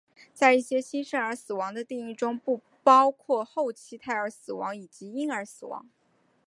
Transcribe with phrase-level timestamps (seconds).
[0.33, 5.87] 在一些新生儿死亡的定义中不包括后期胎儿死亡以及婴儿死亡。